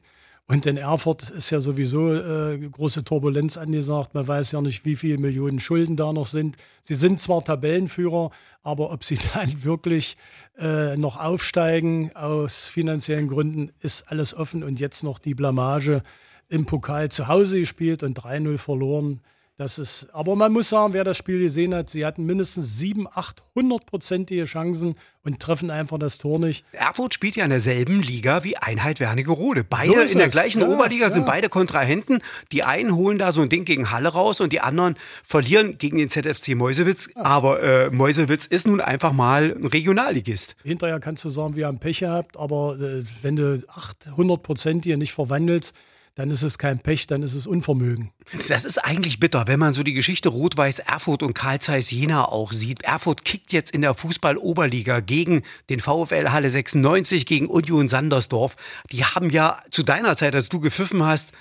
Und 0.51 0.65
in 0.65 0.75
Erfurt 0.75 1.29
ist 1.29 1.49
ja 1.49 1.61
sowieso 1.61 2.13
äh, 2.13 2.57
große 2.57 3.05
Turbulenz 3.05 3.55
angesagt. 3.55 4.13
Man 4.13 4.27
weiß 4.27 4.51
ja 4.51 4.59
nicht, 4.59 4.83
wie 4.83 4.97
viele 4.97 5.17
Millionen 5.17 5.61
Schulden 5.61 5.95
da 5.95 6.11
noch 6.11 6.25
sind. 6.25 6.57
Sie 6.81 6.93
sind 6.93 7.21
zwar 7.21 7.41
Tabellenführer, 7.41 8.31
aber 8.61 8.91
ob 8.91 9.05
sie 9.05 9.17
dann 9.33 9.63
wirklich 9.63 10.17
äh, 10.59 10.97
noch 10.97 11.17
aufsteigen 11.17 12.13
aus 12.17 12.67
finanziellen 12.67 13.29
Gründen, 13.29 13.71
ist 13.79 14.11
alles 14.11 14.33
offen. 14.33 14.61
Und 14.61 14.81
jetzt 14.81 15.05
noch 15.05 15.19
die 15.19 15.35
Blamage 15.35 16.03
im 16.49 16.65
Pokal 16.65 17.07
zu 17.07 17.29
Hause 17.29 17.61
gespielt 17.61 18.03
und 18.03 18.19
3-0 18.19 18.57
verloren. 18.57 19.21
Das 19.61 19.77
ist, 19.77 20.07
aber 20.11 20.35
man 20.35 20.51
muss 20.51 20.69
sagen, 20.69 20.93
wer 20.93 21.03
das 21.03 21.17
Spiel 21.17 21.37
gesehen 21.37 21.75
hat, 21.75 21.87
sie 21.87 22.03
hatten 22.03 22.25
mindestens 22.25 22.79
7, 22.79 23.07
800-prozentige 23.07 24.45
Chancen 24.45 24.95
und 25.23 25.39
treffen 25.39 25.69
einfach 25.69 25.99
das 25.99 26.17
Tor 26.17 26.39
nicht. 26.39 26.65
Erfurt 26.71 27.13
spielt 27.13 27.35
ja 27.35 27.43
in 27.43 27.51
derselben 27.51 28.01
Liga 28.01 28.43
wie 28.43 28.57
Einheit 28.57 28.99
Wernigerode. 28.99 29.59
So 29.59 29.67
Beide 29.69 30.01
ist 30.01 30.13
in 30.13 30.17
der 30.17 30.29
gleichen 30.29 30.61
Ja, 30.61 30.67
Oberliga 30.67 31.05
ja. 31.05 31.09
sind 31.11 31.27
beide 31.27 31.47
Kontrahenten. 31.47 32.23
Die 32.51 32.63
einen 32.63 32.95
holen 32.95 33.19
da 33.19 33.31
so 33.31 33.41
ein 33.41 33.49
Ding 33.49 33.63
gegen 33.63 33.91
Halle 33.91 34.09
raus 34.09 34.41
und 34.41 34.51
die 34.51 34.61
anderen 34.61 34.95
verlieren 35.23 35.77
gegen 35.77 35.99
den 35.99 36.09
ZFC 36.09 36.55
Meuselwitz. 36.55 37.09
Aber 37.13 37.61
äh, 37.61 37.91
Meuselwitz 37.91 38.47
ist 38.47 38.65
nun 38.65 38.81
einfach 38.81 39.11
mal 39.11 39.55
ein 39.55 39.67
Regionalligist. 39.67 40.55
Hinterher 40.63 40.99
kannst 40.99 41.23
du 41.23 41.29
sagen, 41.29 41.55
wir 41.55 41.67
haben 41.67 41.77
Pech 41.77 41.99
gehabt, 41.99 42.35
aber 42.35 42.79
äh, 42.79 43.03
wenn 43.21 43.35
du 43.35 43.63
800 43.67 44.41
Prozent 44.41 44.85
hier 44.85 44.97
nicht 44.97 45.13
verwandelst, 45.13 45.75
dann 46.15 46.29
ist 46.29 46.43
es 46.43 46.57
kein 46.57 46.79
Pech, 46.79 47.07
dann 47.07 47.23
ist 47.23 47.35
es 47.35 47.47
Unvermögen. 47.47 48.11
Das 48.47 48.65
ist 48.65 48.77
eigentlich 48.77 49.19
bitter, 49.19 49.47
wenn 49.47 49.59
man 49.59 49.73
so 49.73 49.83
die 49.83 49.93
Geschichte 49.93 50.29
Rot-Weiß 50.29 50.79
Erfurt 50.79 51.23
und 51.23 51.33
Karl 51.33 51.59
Zeiss 51.59 51.89
Jena 51.91 52.25
auch 52.25 52.51
sieht. 52.51 52.83
Erfurt 52.83 53.23
kickt 53.23 53.53
jetzt 53.53 53.71
in 53.71 53.81
der 53.81 53.93
Fußball-Oberliga 53.93 54.99
gegen 54.99 55.41
den 55.69 55.79
VfL 55.79 56.29
Halle 56.29 56.49
96, 56.49 57.25
gegen 57.25 57.47
Union 57.47 57.87
Sandersdorf. 57.87 58.57
Die 58.91 59.05
haben 59.05 59.29
ja 59.29 59.57
zu 59.71 59.83
deiner 59.83 60.17
Zeit, 60.17 60.35
als 60.35 60.49
du 60.49 60.59
gepfiffen 60.59 61.05
hast, 61.05 61.31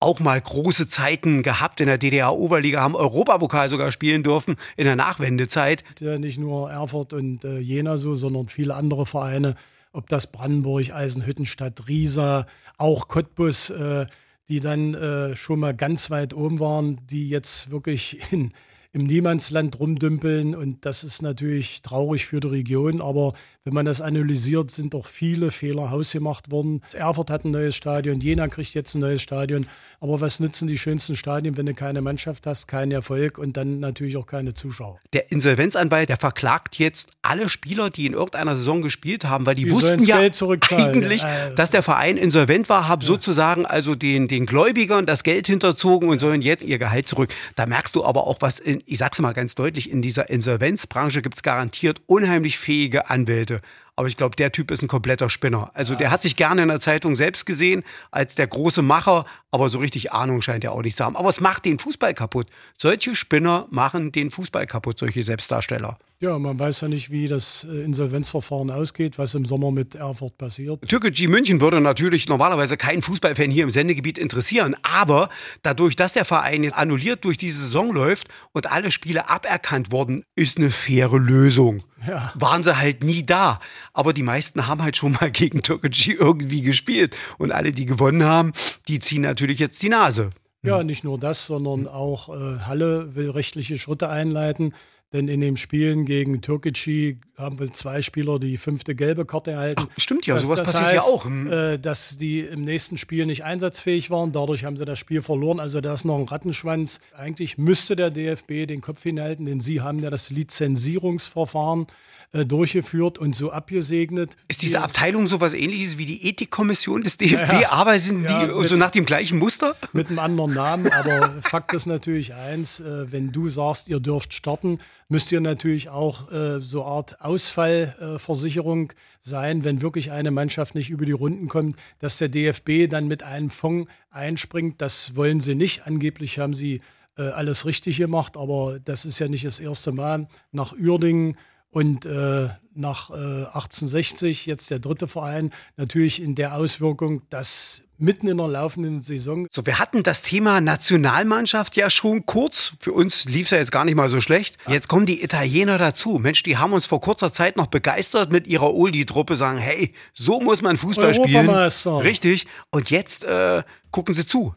auch 0.00 0.18
mal 0.18 0.40
große 0.40 0.88
Zeiten 0.88 1.42
gehabt 1.42 1.80
in 1.80 1.86
der 1.86 1.98
DDR-Oberliga, 1.98 2.80
haben 2.80 2.96
Europapokal 2.96 3.68
sogar 3.68 3.92
spielen 3.92 4.22
dürfen 4.22 4.56
in 4.76 4.86
der 4.86 4.96
Nachwendezeit. 4.96 5.84
Ja, 6.00 6.18
nicht 6.18 6.38
nur 6.38 6.70
Erfurt 6.70 7.12
und 7.12 7.44
äh, 7.44 7.58
Jena 7.58 7.98
so, 7.98 8.14
sondern 8.14 8.48
viele 8.48 8.74
andere 8.74 9.04
Vereine, 9.04 9.56
ob 9.92 10.08
das 10.08 10.30
Brandenburg, 10.30 10.92
Eisenhüttenstadt, 10.92 11.88
Riesa, 11.88 12.46
auch 12.76 13.08
Cottbus, 13.08 13.70
äh, 13.70 14.06
die 14.48 14.60
dann 14.60 14.94
äh, 14.94 15.36
schon 15.36 15.60
mal 15.60 15.74
ganz 15.74 16.10
weit 16.10 16.34
oben 16.34 16.60
waren, 16.60 16.98
die 17.06 17.28
jetzt 17.28 17.70
wirklich 17.70 18.20
in, 18.32 18.52
im 18.92 19.04
Niemandsland 19.04 19.78
rumdümpeln. 19.78 20.54
Und 20.54 20.84
das 20.84 21.04
ist 21.04 21.22
natürlich 21.22 21.82
traurig 21.82 22.26
für 22.26 22.40
die 22.40 22.48
Region. 22.48 23.00
Aber 23.00 23.34
wenn 23.70 23.74
man 23.76 23.86
das 23.86 24.00
analysiert, 24.00 24.72
sind 24.72 24.94
doch 24.94 25.06
viele 25.06 25.52
Fehler 25.52 25.92
hausgemacht 25.92 26.50
worden. 26.50 26.82
Erfurt 26.92 27.30
hat 27.30 27.44
ein 27.44 27.52
neues 27.52 27.76
Stadion, 27.76 28.20
Jena 28.20 28.48
kriegt 28.48 28.74
jetzt 28.74 28.96
ein 28.96 29.00
neues 29.00 29.22
Stadion. 29.22 29.64
Aber 30.00 30.20
was 30.20 30.40
nützen 30.40 30.66
die 30.66 30.76
schönsten 30.76 31.14
Stadien, 31.14 31.56
wenn 31.56 31.66
du 31.66 31.74
keine 31.74 32.00
Mannschaft 32.00 32.48
hast, 32.48 32.66
keinen 32.66 32.90
Erfolg 32.90 33.38
und 33.38 33.56
dann 33.56 33.78
natürlich 33.78 34.16
auch 34.16 34.26
keine 34.26 34.54
Zuschauer? 34.54 34.98
Der 35.12 35.30
Insolvenzanwalt, 35.30 36.08
der 36.08 36.16
verklagt 36.16 36.78
jetzt 36.78 37.10
alle 37.22 37.48
Spieler, 37.48 37.90
die 37.90 38.06
in 38.06 38.14
irgendeiner 38.14 38.56
Saison 38.56 38.82
gespielt 38.82 39.24
haben, 39.24 39.46
weil 39.46 39.54
die, 39.54 39.66
Die 39.66 39.70
wussten 39.70 40.02
ja 40.02 40.16
eigentlich, 40.18 41.22
Äh, 41.22 41.54
dass 41.54 41.70
der 41.70 41.82
Verein 41.82 42.16
insolvent 42.16 42.68
war, 42.68 42.88
haben 42.88 43.02
sozusagen 43.02 43.66
also 43.66 43.94
den, 43.94 44.26
den 44.26 44.46
Gläubigern 44.46 45.06
das 45.06 45.22
Geld 45.22 45.46
hinterzogen 45.46 46.08
und 46.08 46.18
sollen 46.18 46.42
jetzt 46.42 46.64
ihr 46.64 46.78
Gehalt 46.78 47.06
zurück. 47.06 47.32
Da 47.54 47.66
merkst 47.66 47.94
du 47.94 48.04
aber 48.04 48.26
auch 48.26 48.38
was, 48.40 48.58
in, 48.58 48.82
ich 48.86 48.98
sag's 48.98 49.20
mal 49.20 49.32
ganz 49.32 49.54
deutlich, 49.54 49.90
in 49.90 50.02
dieser 50.02 50.28
Insolvenzbranche 50.28 51.22
gibt's 51.22 51.44
garantiert 51.44 52.00
unheimlich 52.06 52.58
fähige 52.58 53.10
Anwälte. 53.10 53.59
Aber 53.96 54.08
ich 54.08 54.16
glaube, 54.16 54.34
der 54.34 54.50
Typ 54.50 54.70
ist 54.70 54.82
ein 54.82 54.88
kompletter 54.88 55.28
Spinner. 55.28 55.70
Also 55.74 55.94
der 55.94 56.10
hat 56.10 56.22
sich 56.22 56.36
gerne 56.36 56.62
in 56.62 56.68
der 56.68 56.80
Zeitung 56.80 57.16
selbst 57.16 57.44
gesehen 57.44 57.82
als 58.10 58.34
der 58.34 58.46
große 58.46 58.80
Macher, 58.80 59.26
aber 59.50 59.68
so 59.68 59.78
richtig 59.78 60.12
Ahnung 60.12 60.40
scheint 60.40 60.64
er 60.64 60.72
auch 60.72 60.82
nicht 60.82 60.96
zu 60.96 61.04
haben. 61.04 61.16
Aber 61.16 61.28
es 61.28 61.40
macht 61.40 61.66
den 61.66 61.78
Fußball 61.78 62.14
kaputt. 62.14 62.46
Solche 62.78 63.14
Spinner 63.14 63.66
machen 63.70 64.10
den 64.10 64.30
Fußball 64.30 64.66
kaputt, 64.66 64.98
solche 64.98 65.22
Selbstdarsteller. 65.22 65.98
Ja, 66.20 66.38
man 66.38 66.58
weiß 66.58 66.82
ja 66.82 66.88
nicht, 66.88 67.10
wie 67.10 67.28
das 67.28 67.64
äh, 67.64 67.82
Insolvenzverfahren 67.82 68.70
ausgeht, 68.70 69.18
was 69.18 69.34
im 69.34 69.46
Sommer 69.46 69.70
mit 69.70 69.94
Erfurt 69.94 70.36
passiert. 70.36 70.86
Türkgücü 70.86 71.28
München 71.28 71.62
würde 71.62 71.80
natürlich 71.80 72.28
normalerweise 72.28 72.76
keinen 72.76 73.00
Fußballfan 73.00 73.50
hier 73.50 73.64
im 73.64 73.70
Sendegebiet 73.70 74.18
interessieren, 74.18 74.76
aber 74.82 75.30
dadurch, 75.62 75.96
dass 75.96 76.12
der 76.12 76.26
Verein 76.26 76.64
jetzt 76.64 76.76
annulliert 76.76 77.24
durch 77.24 77.38
diese 77.38 77.60
Saison 77.60 77.92
läuft 77.92 78.28
und 78.52 78.70
alle 78.70 78.90
Spiele 78.90 79.30
aberkannt 79.30 79.92
wurden, 79.92 80.24
ist 80.36 80.58
eine 80.58 80.70
faire 80.70 81.18
Lösung. 81.18 81.82
Ja. 82.06 82.32
Waren 82.34 82.62
sie 82.62 82.76
halt 82.76 83.04
nie 83.04 83.24
da. 83.24 83.60
Aber 83.92 84.12
die 84.12 84.22
meisten 84.22 84.66
haben 84.66 84.82
halt 84.82 84.96
schon 84.96 85.12
mal 85.12 85.30
gegen 85.32 85.62
Türkgücü 85.62 86.12
irgendwie 86.12 86.62
gespielt. 86.62 87.16
Und 87.38 87.52
alle, 87.52 87.72
die 87.72 87.86
gewonnen 87.86 88.24
haben, 88.24 88.52
die 88.88 88.98
ziehen 88.98 89.22
natürlich 89.22 89.58
jetzt 89.58 89.82
die 89.82 89.88
Nase. 89.88 90.30
Ja, 90.62 90.82
nicht 90.82 91.04
nur 91.04 91.18
das, 91.18 91.46
sondern 91.46 91.88
auch 91.88 92.28
äh, 92.28 92.60
Halle 92.60 93.14
will 93.14 93.30
rechtliche 93.30 93.78
Schritte 93.78 94.08
einleiten. 94.08 94.74
Denn 95.12 95.26
in 95.26 95.40
den 95.40 95.56
Spielen 95.56 96.04
gegen 96.04 96.40
Türkgücü 96.40 97.16
haben 97.40 97.58
wir 97.58 97.72
zwei 97.72 98.02
Spieler 98.02 98.38
die 98.38 98.56
fünfte 98.56 98.94
gelbe 98.94 99.24
Karte 99.24 99.52
erhalten. 99.52 99.82
Ach, 99.90 100.00
stimmt 100.00 100.26
ja, 100.26 100.34
Das- 100.34 100.44
sowas 100.44 100.58
das 100.60 100.72
passiert 100.72 100.92
ja 100.92 100.96
heißt, 100.98 101.06
auch. 101.08 101.24
Hm. 101.24 101.50
Äh, 101.52 101.78
dass 101.78 102.18
die 102.18 102.40
im 102.40 102.64
nächsten 102.64 102.98
Spiel 102.98 103.26
nicht 103.26 103.44
einsatzfähig 103.44 104.10
waren. 104.10 104.32
Dadurch 104.32 104.64
haben 104.64 104.76
sie 104.76 104.84
das 104.84 104.98
Spiel 104.98 105.22
verloren. 105.22 105.58
Also 105.60 105.80
da 105.80 105.94
ist 105.94 106.04
noch 106.04 106.18
ein 106.18 106.24
Rattenschwanz. 106.24 107.00
Eigentlich 107.16 107.58
müsste 107.58 107.96
der 107.96 108.10
DFB 108.10 108.66
den 108.66 108.80
Kopf 108.80 109.02
hinhalten, 109.02 109.46
denn 109.46 109.60
sie 109.60 109.80
haben 109.80 109.98
ja 109.98 110.10
das 110.10 110.30
Lizenzierungsverfahren 110.30 111.86
äh, 112.32 112.44
durchgeführt 112.46 113.18
und 113.18 113.34
so 113.34 113.50
abgesegnet. 113.50 114.36
Ist 114.46 114.62
diese 114.62 114.80
Abteilung 114.82 115.26
sowas 115.26 115.52
ähnliches 115.52 115.98
wie 115.98 116.06
die 116.06 116.28
Ethikkommission 116.28 117.02
des 117.02 117.16
DFB? 117.16 117.32
Ja, 117.52 117.60
ja. 117.60 117.72
Arbeiten 117.72 118.24
die 118.26 118.32
Ja, 118.32 118.46
mit- 118.46 118.68
so 118.68 118.76
nach 118.76 118.90
dem 118.92 119.04
gleichen 119.04 119.38
Muster? 119.38 119.74
mit 119.92 120.08
einem 120.08 120.20
anderen 120.20 120.54
Namen, 120.54 120.92
aber 120.92 121.34
Fakt 121.42 121.72
ist 121.72 121.86
natürlich 121.86 122.34
eins, 122.34 122.78
äh, 122.80 123.10
wenn 123.10 123.32
du 123.32 123.48
sagst, 123.48 123.88
ihr 123.88 123.98
dürft 123.98 124.32
starten, 124.32 124.78
müsst 125.10 125.32
ihr 125.32 125.40
natürlich 125.40 125.90
auch 125.90 126.30
äh, 126.30 126.60
so 126.60 126.84
Art 126.84 127.20
Ausfallversicherung 127.20 128.92
sein, 129.18 129.64
wenn 129.64 129.82
wirklich 129.82 130.12
eine 130.12 130.30
Mannschaft 130.30 130.74
nicht 130.74 130.88
über 130.88 131.04
die 131.04 131.12
Runden 131.12 131.48
kommt, 131.48 131.76
dass 131.98 132.18
der 132.18 132.28
DFB 132.28 132.88
dann 132.88 133.08
mit 133.08 133.22
einem 133.22 133.50
Fonds 133.50 133.90
einspringt. 134.10 134.80
Das 134.80 135.16
wollen 135.16 135.40
sie 135.40 135.56
nicht. 135.56 135.86
Angeblich 135.86 136.38
haben 136.38 136.54
sie 136.54 136.80
äh, 137.18 137.22
alles 137.22 137.66
richtig 137.66 137.96
gemacht, 137.96 138.36
aber 138.36 138.78
das 138.84 139.04
ist 139.04 139.18
ja 139.18 139.28
nicht 139.28 139.44
das 139.44 139.58
erste 139.58 139.90
Mal. 139.90 140.28
Nach 140.52 140.72
Uerdingen 140.72 141.36
und 141.70 142.06
äh, 142.06 142.48
nach 142.74 143.10
äh, 143.10 143.14
1860, 143.14 144.46
jetzt 144.46 144.70
der 144.70 144.78
dritte 144.78 145.08
Verein, 145.08 145.52
natürlich 145.76 146.22
in 146.22 146.34
der 146.34 146.54
Auswirkung, 146.54 147.22
dass 147.30 147.82
mitten 148.00 148.28
in 148.28 148.38
der 148.38 148.48
laufenden 148.48 149.00
Saison 149.02 149.46
So, 149.50 149.66
wir 149.66 149.78
hatten 149.78 150.02
das 150.02 150.22
Thema 150.22 150.60
Nationalmannschaft 150.60 151.76
ja 151.76 151.90
schon 151.90 152.24
kurz. 152.24 152.72
Für 152.80 152.92
uns 152.92 153.26
lief 153.26 153.46
es 153.46 153.50
ja 153.50 153.58
jetzt 153.58 153.72
gar 153.72 153.84
nicht 153.84 153.94
mal 153.94 154.08
so 154.08 154.20
schlecht. 154.20 154.56
Jetzt 154.66 154.88
kommen 154.88 155.06
die 155.06 155.22
Italiener 155.22 155.76
dazu. 155.78 156.18
Mensch, 156.18 156.42
die 156.42 156.56
haben 156.56 156.72
uns 156.72 156.86
vor 156.86 157.00
kurzer 157.00 157.32
Zeit 157.32 157.56
noch 157.56 157.66
begeistert 157.66 158.32
mit 158.32 158.46
ihrer 158.46 158.74
Oldie-Truppe, 158.74 159.36
sagen, 159.36 159.58
hey, 159.58 159.92
so 160.14 160.40
muss 160.40 160.62
man 160.62 160.76
Fußball 160.76 161.14
spielen. 161.14 161.50
Richtig. 161.50 162.46
Und 162.70 162.90
jetzt 162.90 163.24
äh, 163.24 163.62
gucken 163.90 164.14
sie 164.14 164.24
zu. 164.24 164.54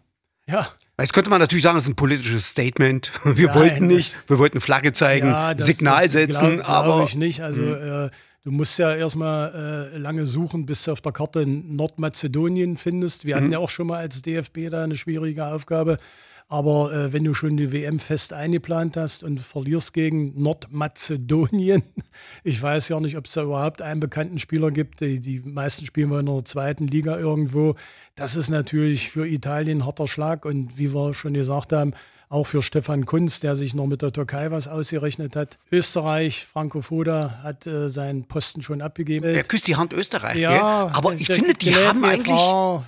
Ja, 0.47 0.69
Jetzt 0.99 1.13
könnte 1.13 1.29
man 1.31 1.39
natürlich 1.39 1.63
sagen, 1.63 1.77
es 1.77 1.83
ist 1.85 1.89
ein 1.89 1.95
politisches 1.95 2.47
Statement. 2.47 3.11
Wir 3.23 3.47
Nein, 3.47 3.55
wollten 3.55 3.87
nicht, 3.87 4.13
das- 4.15 4.29
wir 4.29 4.37
wollten 4.39 4.61
Flagge 4.61 4.93
zeigen, 4.93 5.27
ja 5.27 5.53
das, 5.53 5.65
Signal 5.65 6.03
das 6.03 6.11
setzen, 6.11 6.55
glaub, 6.57 6.69
aber 6.69 6.93
glaube 6.95 7.09
ich 7.09 7.15
nicht. 7.15 7.41
Also 7.41 7.61
äh, 7.61 8.09
Du 8.43 8.51
musst 8.51 8.77
ja 8.77 8.93
erstmal 8.93 9.91
äh, 9.93 9.97
lange 9.97 10.25
suchen, 10.25 10.65
bis 10.65 10.83
du 10.83 10.91
auf 10.91 10.99
der 10.99 11.13
Karte 11.13 11.45
Nordmazedonien 11.47 12.75
findest. 12.75 13.23
Wir 13.23 13.37
hatten 13.37 13.53
ja 13.53 13.59
auch 13.59 13.69
schon 13.69 13.87
mal 13.87 13.99
als 13.99 14.21
DFB 14.21 14.69
da 14.69 14.83
eine 14.83 14.97
schwierige 14.97 15.45
Aufgabe. 15.45 15.97
Aber 16.49 16.93
äh, 16.93 17.13
wenn 17.13 17.23
du 17.23 17.33
schon 17.33 17.55
die 17.55 17.71
WM 17.71 17.99
fest 17.99 18.33
eingeplant 18.33 18.97
hast 18.97 19.23
und 19.23 19.39
verlierst 19.39 19.93
gegen 19.93 20.41
Nordmazedonien, 20.41 21.83
ich 22.43 22.61
weiß 22.61 22.89
ja 22.89 22.99
nicht, 22.99 23.15
ob 23.15 23.27
es 23.27 23.31
da 23.31 23.43
überhaupt 23.43 23.81
einen 23.81 24.01
bekannten 24.01 24.39
Spieler 24.39 24.71
gibt. 24.71 24.99
Die, 24.99 25.21
die 25.21 25.39
meisten 25.39 25.85
spielen 25.85 26.09
wir 26.09 26.19
in 26.19 26.25
der 26.25 26.43
zweiten 26.43 26.87
Liga 26.87 27.17
irgendwo. 27.17 27.75
Das 28.15 28.35
ist 28.35 28.49
natürlich 28.49 29.09
für 29.09 29.25
Italien 29.25 29.79
ein 29.79 29.85
harter 29.85 30.07
Schlag. 30.07 30.43
Und 30.43 30.77
wie 30.77 30.93
wir 30.93 31.13
schon 31.13 31.33
gesagt 31.33 31.71
haben, 31.71 31.93
auch 32.33 32.45
für 32.45 32.63
Stefan 32.63 33.05
Kunz, 33.05 33.39
der 33.39 33.55
sich 33.55 33.75
noch 33.75 33.85
mit 33.85 34.01
der 34.01 34.11
Türkei 34.11 34.49
was 34.49 34.67
ausgerechnet 34.67 35.35
hat. 35.35 35.59
Österreich, 35.71 36.45
Franco 36.51 36.81
Foda 36.81 37.39
hat 37.43 37.67
äh, 37.67 37.89
seinen 37.89 38.23
Posten 38.25 38.63
schon 38.63 38.81
abgegeben. 38.81 39.25
Er 39.25 39.43
küsst 39.43 39.67
die 39.67 39.75
Hand 39.75 39.93
Österreich. 39.93 40.37
Ja, 40.37 40.51
gell? 40.51 40.91
aber 40.93 41.13
ich 41.13 41.27
der- 41.27 41.35
finde, 41.35 41.53
die 41.53 41.75
haben 41.75 42.03
eigentlich 42.03 42.41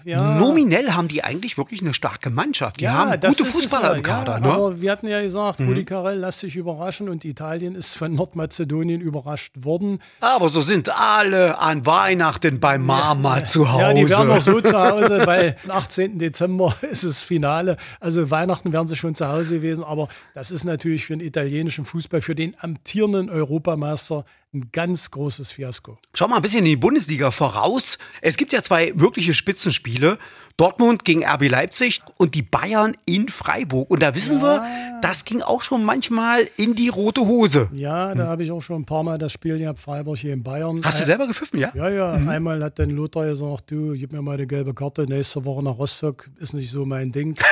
ja. 0.06 0.40
nominell 0.40 0.92
haben 0.94 1.08
die 1.08 1.24
eigentlich 1.24 1.58
wirklich 1.60 1.82
eine 1.82 1.94
starke 1.94 2.32
Mannschaft. 2.32 2.80
Die 2.80 2.90
haben 2.90 3.20
das 3.20 3.38
gute 3.38 3.50
es 3.50 3.56
Fußballer 3.56 3.92
ja, 3.92 3.94
im 3.94 4.02
Kader. 4.02 4.34
Ja, 4.34 4.40
ne? 4.40 4.52
Aber 4.52 4.82
wir 4.82 4.92
hatten 4.92 5.08
ja 5.08 5.22
gesagt, 5.22 5.62
Rudi 5.62 5.86
Carell 5.86 6.18
lässt 6.18 6.40
sich 6.40 6.56
überraschen 6.56 7.08
und 7.08 7.24
Italien 7.24 7.76
ist 7.76 7.96
von 7.96 8.16
Nordmazedonien 8.16 9.00
überrascht 9.00 9.54
worden. 9.64 10.00
Aber 10.22 10.50
so 10.50 10.62
sind 10.62 10.90
alle 10.90 11.60
an 11.60 11.86
Weihnachten 11.86 12.60
bei 12.60 12.80
Mama 12.80 13.44
zu 13.44 13.72
Hause. 13.72 13.82
Ja, 13.84 13.94
die 13.94 14.10
werden 14.10 14.28
noch 14.28 14.42
so 14.42 14.60
zu 14.60 14.78
Hause, 14.78 15.22
weil 15.26 15.56
am 15.66 15.72
18. 15.72 16.18
Dezember 16.18 16.76
ist 16.92 17.04
das 17.04 17.22
Finale. 17.22 17.78
Also 18.00 18.32
Weihnachten 18.32 18.74
werden 18.74 18.88
sie 18.88 18.96
schon 18.96 19.14
zu 19.14 19.28
Hause 19.28 19.35
gewesen, 19.44 19.84
aber 19.84 20.10
das 20.34 20.52
ist 20.52 20.64
natürlich 20.64 21.06
für 21.06 21.18
den 21.18 21.26
italienischen 21.26 21.86
Fußball, 21.86 22.22
für 22.22 22.36
den 22.36 22.56
amtierenden 22.60 23.30
Europameister 23.30 24.26
ein 24.56 24.70
ganz 24.72 25.12
großes 25.12 25.52
Fiasko. 25.52 25.98
Schau 26.14 26.28
mal 26.28 26.38
ein 26.38 26.42
bisschen 26.42 26.60
in 26.60 26.66
die 26.66 26.76
Bundesliga 26.78 27.32
voraus. 27.32 27.98
Es 28.22 28.38
gibt 28.38 28.54
ja 28.54 28.64
zwei 28.64 28.94
wirkliche 28.96 29.34
Spitzenspiele. 29.34 30.18
Dortmund 30.58 31.04
gegen 31.04 31.26
RB 31.26 31.50
Leipzig 31.50 32.02
und 32.16 32.34
die 32.34 32.42
Bayern 32.42 32.96
in 33.06 33.28
Freiburg. 33.28 33.92
Und 33.92 34.02
da 34.02 34.16
wissen 34.16 34.42
wir, 34.42 34.66
das 35.02 35.26
ging 35.26 35.42
auch 35.42 35.62
schon 35.62 35.84
manchmal 35.84 36.48
in 36.56 36.76
die 36.76 36.88
rote 36.88 37.22
Hose. 37.22 37.70
Ja, 37.74 38.16
da 38.16 38.28
habe 38.28 38.44
ich 38.44 38.52
auch 38.52 38.62
schon 38.62 38.84
ein 38.84 38.86
paar 38.86 39.04
Mal 39.04 39.18
das 39.18 39.34
Spiel 39.34 39.58
gehabt, 39.58 39.80
Freiburg 39.80 40.18
hier 40.18 40.32
in 40.32 40.44
Bayern. 40.44 40.82
Hast 40.84 41.02
du 41.02 41.04
selber 41.04 41.28
gepfiffen, 41.28 41.60
ja? 41.60 41.72
Ja, 41.76 41.90
ja. 41.90 42.14
Einmal 42.14 42.64
hat 42.64 42.80
dann 42.80 42.92
Lothar 42.92 43.26
gesagt, 43.26 43.72
du, 43.72 43.94
gib 43.94 44.14
mir 44.14 44.22
mal 44.22 44.36
eine 44.36 44.48
gelbe 44.48 44.74
Karte, 44.74 45.04
nächste 45.04 45.44
Woche 45.44 45.62
nach 45.62 45.78
Rostock, 45.78 46.30
ist 46.40 46.54
nicht 46.54 46.72
so 46.72 46.86
mein 46.86 47.12
Ding. 47.12 47.36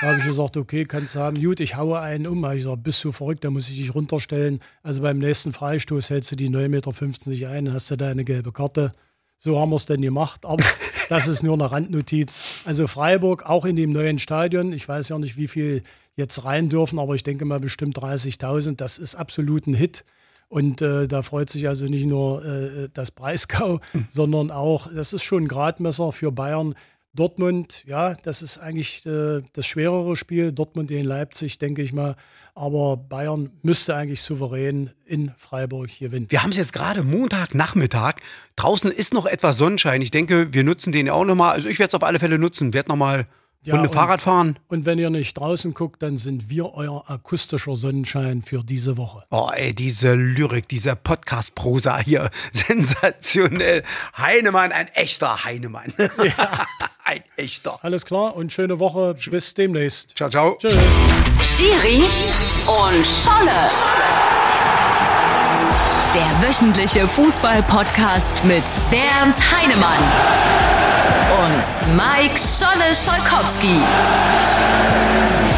Da 0.00 0.08
habe 0.08 0.18
ich 0.18 0.26
gesagt, 0.26 0.58
okay, 0.58 0.84
kannst 0.84 1.14
du 1.14 1.20
haben. 1.20 1.40
Gut, 1.40 1.58
ich 1.60 1.76
haue 1.76 1.98
einen 1.98 2.26
um. 2.26 2.44
Habe 2.44 2.56
ich 2.56 2.64
gesagt, 2.64 2.82
bist 2.82 3.02
du 3.02 3.12
verrückt, 3.12 3.44
da 3.44 3.50
muss 3.50 3.68
ich 3.68 3.76
dich 3.76 3.94
runterstellen. 3.94 4.60
Also 4.82 5.00
beim 5.00 5.18
nächsten 5.18 5.54
Freistoß 5.54 6.10
hältst 6.10 6.32
du 6.32 6.36
die 6.36 6.50
9,50 6.50 6.68
Meter 6.68 7.30
nicht 7.30 7.46
ein, 7.46 7.72
hast 7.72 7.90
du 7.90 7.96
da 7.96 8.08
eine 8.08 8.24
gelbe 8.24 8.52
Karte. 8.52 8.92
So 9.38 9.58
haben 9.58 9.70
wir 9.70 9.76
es 9.76 9.86
denn 9.86 10.02
gemacht, 10.02 10.44
aber 10.44 10.64
das 11.08 11.28
ist 11.28 11.42
nur 11.42 11.54
eine 11.54 11.70
Randnotiz. 11.70 12.62
Also 12.66 12.86
Freiburg 12.86 13.46
auch 13.46 13.64
in 13.64 13.76
dem 13.76 13.90
neuen 13.90 14.18
Stadion. 14.18 14.72
Ich 14.72 14.86
weiß 14.86 15.08
ja 15.08 15.18
nicht, 15.18 15.36
wie 15.38 15.48
viel 15.48 15.82
jetzt 16.14 16.44
rein 16.44 16.68
dürfen, 16.68 16.98
aber 16.98 17.14
ich 17.14 17.22
denke 17.22 17.44
mal 17.44 17.60
bestimmt 17.60 17.98
30.000. 17.98 18.76
Das 18.76 18.98
ist 18.98 19.14
absolut 19.14 19.66
ein 19.66 19.74
Hit. 19.74 20.04
Und 20.48 20.80
äh, 20.80 21.08
da 21.08 21.22
freut 21.22 21.50
sich 21.50 21.66
also 21.68 21.86
nicht 21.86 22.06
nur 22.06 22.44
äh, 22.44 22.88
das 22.92 23.10
Breisgau, 23.10 23.80
sondern 24.10 24.50
auch, 24.50 24.92
das 24.92 25.12
ist 25.12 25.22
schon 25.22 25.44
ein 25.44 25.48
Gradmesser 25.48 26.12
für 26.12 26.30
Bayern. 26.30 26.74
Dortmund, 27.16 27.82
ja, 27.86 28.14
das 28.14 28.42
ist 28.42 28.58
eigentlich 28.58 29.04
äh, 29.06 29.40
das 29.54 29.66
schwerere 29.66 30.14
Spiel. 30.16 30.52
Dortmund 30.52 30.90
in 30.90 31.04
Leipzig, 31.04 31.58
denke 31.58 31.82
ich 31.82 31.92
mal. 31.92 32.14
Aber 32.54 32.96
Bayern 32.96 33.50
müsste 33.62 33.96
eigentlich 33.96 34.22
souverän 34.22 34.90
in 35.04 35.32
Freiburg 35.36 35.90
gewinnen. 35.98 36.26
Wir 36.28 36.42
haben 36.42 36.50
es 36.50 36.56
jetzt 36.56 36.72
gerade 36.72 37.02
Montagnachmittag. 37.02 38.16
Draußen 38.56 38.92
ist 38.92 39.12
noch 39.12 39.26
etwas 39.26 39.58
Sonnenschein. 39.58 40.00
Ich 40.02 40.10
denke, 40.12 40.52
wir 40.52 40.62
nutzen 40.64 40.92
den 40.92 41.06
ja 41.06 41.12
auch 41.14 41.24
nochmal. 41.24 41.52
Also 41.52 41.68
ich 41.68 41.78
werde 41.78 41.88
es 41.88 41.94
auf 41.94 42.02
alle 42.04 42.18
Fälle 42.20 42.38
nutzen. 42.38 42.72
Werde 42.72 42.88
nochmal 42.90 43.26
Ja, 43.64 43.74
Runde 43.74 43.88
und- 43.88 43.94
Fahrrad 43.94 44.20
fahren. 44.20 44.58
Und 44.68 44.86
wenn 44.86 44.98
ihr 44.98 45.10
nicht 45.10 45.36
draußen 45.36 45.74
guckt, 45.74 46.00
dann 46.02 46.16
sind 46.16 46.48
wir 46.48 46.72
euer 46.74 47.10
akustischer 47.10 47.74
Sonnenschein 47.76 48.42
für 48.42 48.62
diese 48.62 48.96
Woche. 48.96 49.24
Oh, 49.30 49.50
ey, 49.52 49.74
diese 49.74 50.14
Lyrik, 50.14 50.68
diese 50.68 50.94
Podcast-Prosa 50.94 51.98
hier. 51.98 52.30
Sensationell. 52.52 53.82
Heinemann, 54.16 54.70
ein 54.72 54.86
echter 54.94 55.44
Heinemann. 55.44 55.92
ein 57.06 57.22
echter. 57.36 57.78
Alles 57.82 58.04
klar 58.04 58.36
und 58.36 58.52
schöne 58.52 58.78
Woche. 58.78 59.16
Bis 59.30 59.54
demnächst. 59.54 60.16
Ciao, 60.16 60.28
ciao. 60.28 60.56
Tschüss. 60.58 60.76
Schiri 61.42 62.02
und 62.66 63.06
Scholle. 63.06 63.70
Der 66.14 66.48
wöchentliche 66.48 67.06
Fußball-Podcast 67.06 68.44
mit 68.44 68.64
Bernd 68.90 69.36
Heinemann 69.52 70.02
und 71.44 71.96
Mike 71.96 72.36
Scholle 72.38 72.94
Scholkowski. 72.94 73.80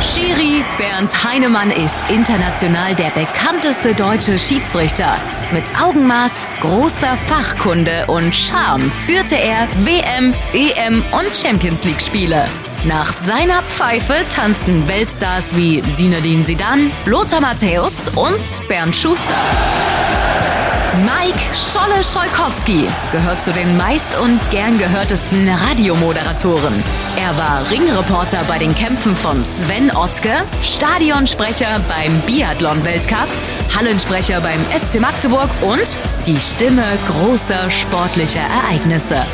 Schiri 0.00 0.64
Bernd 0.78 1.25
Heinemann 1.25 1.71
ist 1.73 2.09
international 2.09 2.95
der 2.95 3.11
bekannteste 3.11 3.95
deutsche 3.95 4.38
Schiedsrichter. 4.38 5.17
Mit 5.52 5.64
Augenmaß, 5.81 6.47
großer 6.61 7.17
Fachkunde 7.26 8.07
und 8.07 8.33
Charme 8.33 8.90
führte 8.90 9.35
er 9.35 9.67
WM, 9.81 10.35
EM 10.52 11.02
und 11.12 11.37
Champions 11.37 11.85
League 11.85 12.00
Spiele. 12.00 12.47
Nach 12.85 13.12
seiner 13.12 13.62
Pfeife 13.64 14.25
tanzten 14.28 14.88
Weltstars 14.88 15.57
wie 15.57 15.83
Zinedine 15.83 16.45
Zidane, 16.45 16.93
Lothar 17.07 17.40
Matthäus 17.40 18.09
und 18.11 18.69
Bernd 18.69 18.95
Schuster. 18.95 19.35
Mike 20.97 21.38
Scholle 21.54 22.02
Scholkowski 22.02 22.88
gehört 23.12 23.42
zu 23.42 23.52
den 23.52 23.76
meist 23.76 24.18
und 24.18 24.40
gern 24.50 24.78
gehörtesten 24.78 25.49
Radiomoderatoren. 25.49 26.83
Er 27.16 27.37
war 27.37 27.71
Ringreporter 27.71 28.42
bei 28.49 28.59
den 28.59 28.75
Kämpfen 28.75 29.14
von 29.14 29.45
Sven 29.45 29.95
Otzke, 29.95 30.45
Stadionsprecher 30.62 31.80
beim 31.88 32.21
Biathlon-Weltcup, 32.23 33.28
Hallensprecher 33.76 34.40
beim 34.40 34.64
SC 34.76 34.99
Magdeburg 35.00 35.50
und 35.61 35.99
die 36.26 36.40
Stimme 36.40 36.85
großer 37.07 37.68
sportlicher 37.71 38.40
Ereignisse. 38.40 39.25